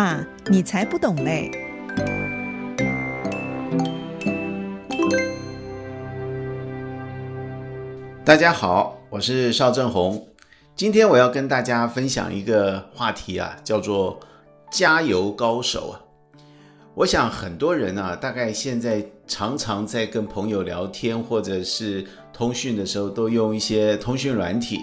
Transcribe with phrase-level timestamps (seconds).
[0.00, 1.50] 爸，你才不懂嘞！
[8.24, 10.24] 大家好，我是邵正红。
[10.76, 14.20] 今天我要跟大家分享一个话题啊，叫做
[14.70, 15.98] “加油高手”啊。
[16.94, 24.78] 我想很多人啊，大概现在常常在跟朋友聊天或者是通讯的时候，都用一些通讯软体。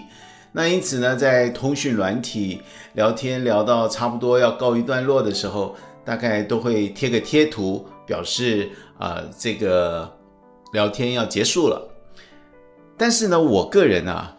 [0.58, 2.62] 那因此呢，在通讯软体
[2.94, 5.76] 聊天聊到差不多要告一段落的时候，
[6.06, 10.10] 大概都会贴个贴图，表示啊、呃，这个
[10.72, 11.86] 聊天要结束了。
[12.96, 14.34] 但是呢，我个人啊，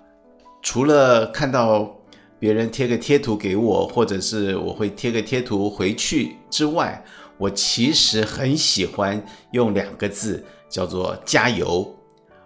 [0.63, 1.95] 除了看到
[2.39, 7.05] 别人贴个贴图给我，或者是我会贴个贴图回去之外，
[7.37, 11.95] 我其实很喜欢用两个字，叫做“加油”。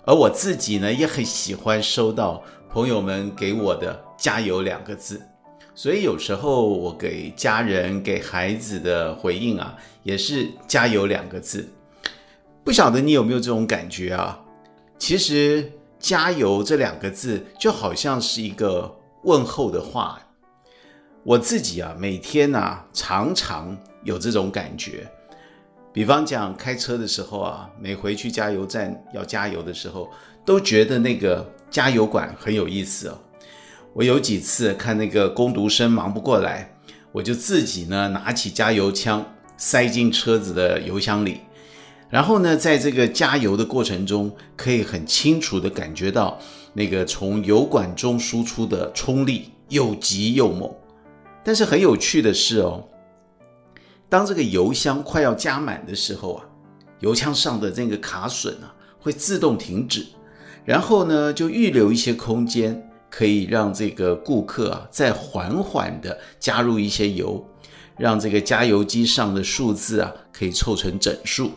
[0.04, 5.20] 而我自己呢，也很喜欢收到朋友们给我的“加油”两个字，
[5.74, 11.68] 所以有时候我给家人、给孩子的回应啊，也是“加油”两个字。
[12.64, 14.40] 不晓得你有没有这种感觉啊？
[14.98, 20.20] 其实“加油”这两个字就好像是一个问候的话。
[21.22, 25.06] 我自己啊，每天啊，常常有这种感觉。
[25.92, 30.08] 比方讲，开车的时候啊，每回去加油站要加油的时候，
[30.44, 33.18] 都觉得那个加油管很有意思哦。
[33.92, 36.72] 我有几次看那个工读生忙不过来，
[37.10, 41.40] 我就自己呢拿起加油枪塞进车子的油箱里，
[42.08, 46.38] 然后呢，在这个加油的过程中，可以很清楚地感觉到
[46.72, 50.72] 那个从油管中输出的冲力又急又猛。
[51.42, 52.86] 但是很有趣的是哦。
[54.10, 56.44] 当这个油箱快要加满的时候啊，
[56.98, 60.04] 油枪上的这个卡榫啊会自动停止，
[60.64, 67.48] 然后呢就预留一些空间，可以让这个顾客啊再缓缓地加入一些油，
[67.96, 71.52] 让这个加油机上的数字啊可以凑成整数。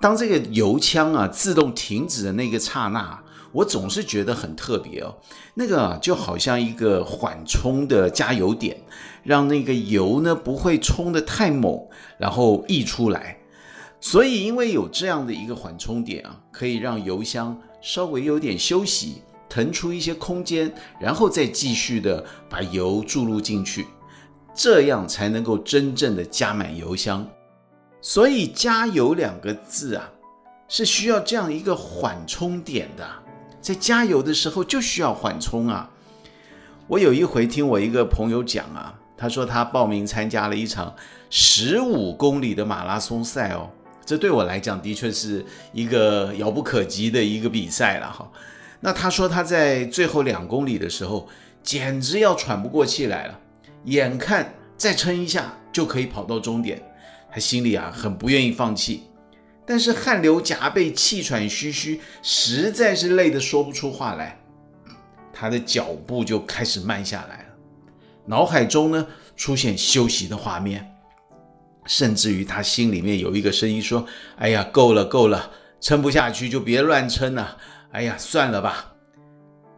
[0.00, 3.20] 当这个油枪啊自动停止的那个刹那，
[3.52, 5.16] 我总是觉得很特别哦，
[5.54, 8.76] 那个啊就好像一个缓冲的加油点，
[9.22, 11.88] 让那个油呢不会冲得太猛，
[12.18, 13.38] 然后溢出来。
[14.00, 23.86] 所以因为有这样的一个缓冲点啊，可以让油箱稍微有点休息，腾出一些空间，然后再继续的把油注入进去，
[24.54, 27.26] 这样才能够真正的加满油箱。
[28.00, 30.08] 所以“加油”两个字啊，
[30.68, 33.04] 是需要这样一个缓冲点的。
[33.60, 35.90] 在加油的时候就需要缓冲啊！
[36.86, 40.94] 我有一回听我一个朋友讲啊，他说他报名参加了一场
[41.28, 43.68] 十五公里的马拉松赛哦，
[44.06, 48.30] 这对我来讲的确是一个遥不可及的一个比赛了哈。
[48.80, 51.28] 那他说他在最后两公里的时候，
[51.62, 53.38] 简直要喘不过气来了，
[53.84, 56.80] 眼看再撑一下就可以跑到终点，
[57.30, 59.02] 他心里啊很不愿意放弃。
[59.68, 64.40] 但是汗流浃背、气喘吁吁，实在是累得说不出话来，
[65.30, 67.44] 他的脚步就开始慢下来了，
[68.24, 69.06] 脑海中呢
[69.36, 70.90] 出现休息的画面，
[71.84, 74.06] 甚至于他心里面有一个声音说
[74.40, 75.50] ：“哎呀，够了够了，
[75.82, 77.58] 撑不下去就别乱撑了，
[77.92, 78.94] 哎呀，算了吧。”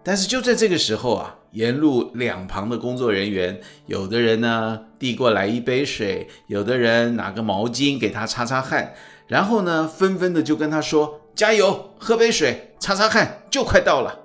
[0.05, 8.95] 但是就在这个时候啊，沿路两旁的工作人员，有的人呢递过来一杯水，有的人拿个毛巾给他擦擦汗。
[9.31, 14.19] 然后呢，纷纷的就跟他说：“加油，喝杯水，擦擦汗，就快到了。”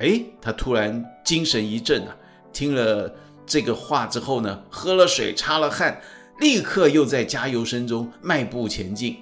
[0.00, 2.16] 哎，他突然精神一振啊！
[2.50, 6.00] 听了这个话之后呢，喝了水，擦了汗，
[6.38, 9.18] 立刻又在加油声中迈步前进。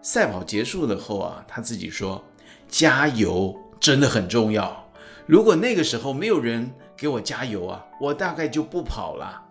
[0.00, 2.24] 赛跑结束了后啊，他自己说
[2.70, 4.88] ：“加油真的很重要。
[5.26, 9.42] 如果那个时候没有人给我加油啊，我大概就不跑了。”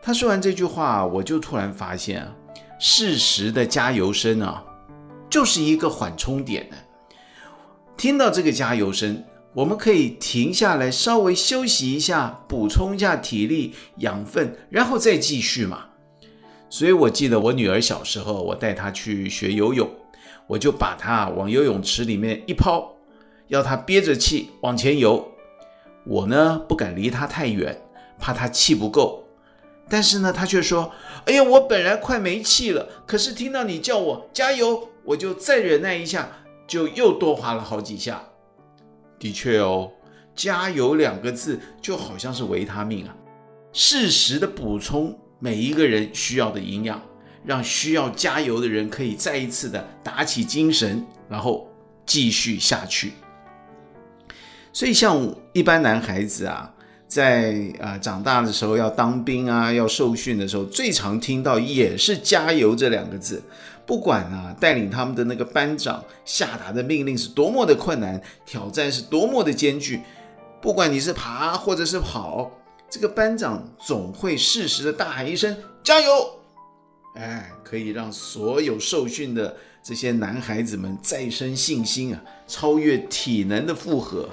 [0.00, 2.32] 他说完这句话，我就突然发现啊。
[2.86, 4.62] 适时的加油声啊，
[5.30, 6.76] 就是一个缓冲点呢。
[7.96, 9.24] 听到这个加油声，
[9.54, 15.86] 我们可以停下来，稍微休息一下，补充一下体力、养分，然后再继续嘛。
[16.68, 19.88] 所以我记得我女儿小时候，我带她去学游泳，
[20.46, 22.94] 我就把她往游泳池里面一抛，
[23.48, 25.26] 要她憋着气往前游。
[26.04, 27.80] 我呢，不敢离她太远，
[28.18, 29.23] 怕她气不够。
[29.88, 30.90] 但是呢，他却说
[31.26, 36.26] ：“哎呀，我本来快没气了，可是听到你叫我加油，我就再忍耐一下，
[36.66, 38.24] 就又多划了好几下。”
[39.20, 39.92] 的确哦
[40.34, 43.14] ，“加油”两个字就好像是维他命啊，
[43.72, 47.00] 适时的补充每一个人需要的营养，
[47.44, 51.68] 让需要加油的人可以再一次的打起精神，然后
[52.06, 53.12] 继续下去。
[54.72, 56.73] 所以，像一般男孩子啊。
[57.14, 63.40] 在啊、长大的时候要当兵啊，要受训的时候，最常听到也是“加油”这两个字。
[63.86, 70.00] 不管啊带领他们的那个班长下达的命令是多么的困难，挑战是多么的艰巨，
[70.60, 72.50] 不管你是爬或者是跑，
[72.90, 76.10] 这个班长总会适时的大喊一声“加油”，
[77.14, 84.28] 哎，可以让所有受训的这些男孩子们再生信心啊，超越体能的负荷。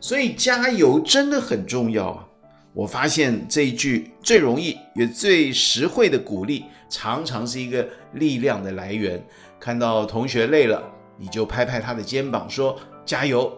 [0.00, 2.26] 所以加油真的很重要啊！
[2.72, 9.24] 我发现这一句最容易也最实惠的鼓励，常常是一个力量的来源。
[9.58, 10.82] 看到同学累了，
[11.18, 13.50] 你就拍拍他的肩膀说加油；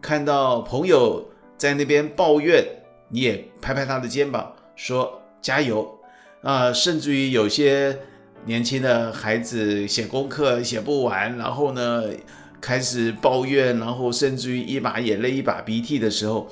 [0.00, 1.22] 看到朋友
[1.58, 2.64] 在那边抱怨，
[3.10, 5.98] 你也拍拍他的肩膀说加油。
[6.42, 7.96] 啊、甚至于有些
[8.46, 12.02] 年轻的孩子写功课写不完，然后呢，
[12.62, 16.48] 开始抱怨，然后甚至于一把眼泪一把鼻涕的时候，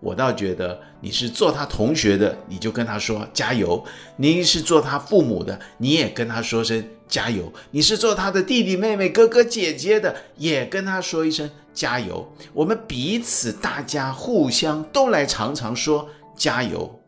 [0.00, 3.84] 我倒觉得你是做他同学的，你就跟他说加油；
[4.16, 12.26] 你是做他父母的，你也跟他说声加油；你是做他的弟弟妹妹、哥哥姐姐的，也跟他说一声加油。
[12.54, 16.98] 我们彼此大家互相都来常常说加油，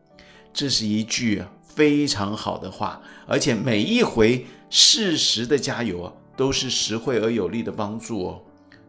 [0.53, 6.13] 这是一句非常好的话，而且每一回适时的加油啊。
[6.35, 8.41] 都是实惠而有力的帮助哦，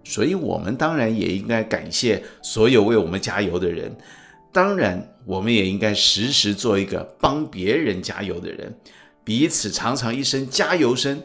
[0.04, 3.96] 所以我们当然也应该感谢所有为我们加油的人，
[4.52, 8.75] 当然我们也应该时时做一个帮别人加油的人，
[9.25, 11.20] 彼此常常一声加油声，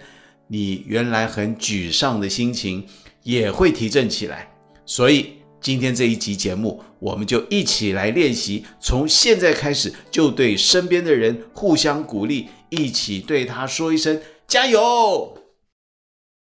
[0.48, 2.86] 你原来很沮丧的心情
[3.24, 4.52] 也会提振起来。
[4.86, 15.38] 所以今天这一集节目，我们就一起来练习，从现在开始就对身边的人互相鼓励，一起对他说一声加油。